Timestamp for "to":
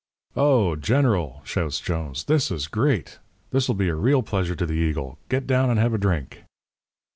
4.55-4.65